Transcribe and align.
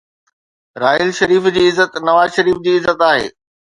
راحيل 0.83 1.11
شريف 1.19 1.47
جي 1.59 1.67
عزت 1.69 1.97
نواز 2.09 2.35
شريف 2.39 2.57
جي 2.67 2.77
عزت 2.79 3.01
آهي. 3.15 3.31